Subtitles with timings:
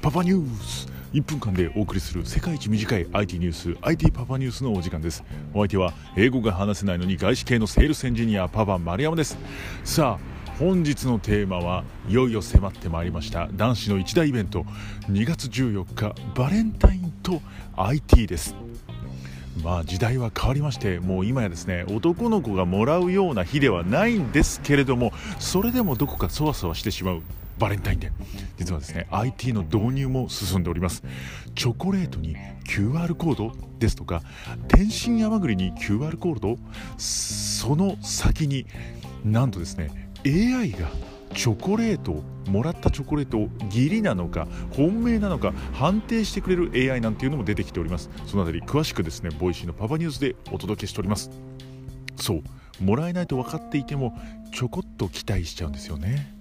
[0.00, 5.24] パパニュース1分間でお送りする世界一短い IT ニュース IT パパニュースのお時間です。
[5.52, 9.36] お相手は英語が話せないのに外資系のセールスエンジニアパパ丸山です。
[9.84, 13.48] さあ本日のテーマはいよいよ迫ってまいりました。
[13.52, 14.64] 男子の一大イベント。
[15.10, 17.42] 2月14日バレンタインと
[17.76, 18.54] IT です。
[19.62, 27.22] まあ時代は変わりましてもう今やですね男の子がもらうような日ではないんですけれどもそれでもどこかそわそわしてしまう
[27.58, 28.12] バレンタインデー。
[28.58, 31.02] 実はですね IT の導入も進んでおります。
[31.54, 34.22] チョコレートに QR コードですとか
[34.68, 36.58] 天津甘栗に QR コード
[36.98, 38.66] その先に
[39.24, 40.88] なんとですね AI が
[41.34, 48.10] チョコレートもらったチョコレートを義理なのか本命なのか判定してくれる AI なんていうのも出てきております。
[48.26, 51.30] そのあたり詳しくですねボイシーのパパニュースでお届けしております。
[52.16, 52.42] そう
[52.80, 54.18] もらえないと分かっていても
[54.52, 56.35] ちょこっと期待しちゃうんですよね。